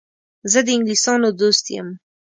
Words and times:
زه 0.51 0.59
د 0.65 0.67
انګلیسیانو 0.75 1.29
دوست 1.41 1.65
یم. 1.75 1.87